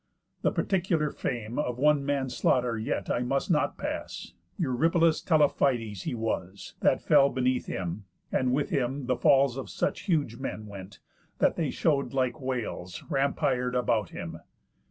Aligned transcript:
The 0.41 0.51
particular 0.51 1.11
fame 1.11 1.59
Of 1.59 1.77
one 1.77 2.03
man's 2.03 2.35
slaughter 2.35 2.75
yet 2.75 3.07
I 3.11 3.19
must 3.19 3.51
not 3.51 3.77
pass; 3.77 4.33
Eurypylus 4.57 5.21
Telephides 5.21 6.01
he 6.05 6.15
was, 6.15 6.73
That 6.79 7.03
fell 7.03 7.29
beneath 7.29 7.67
him, 7.67 8.05
and 8.31 8.51
with 8.51 8.71
him 8.71 9.05
the 9.05 9.15
falls 9.15 9.57
Of 9.57 9.69
such 9.69 10.05
huge 10.09 10.37
men 10.39 10.65
went, 10.65 10.97
that 11.37 11.55
they 11.55 11.69
show'd 11.69 12.13
like 12.15 12.41
whales 12.41 13.03
Rampir'd 13.11 13.75
about 13.75 14.09
him. 14.09 14.39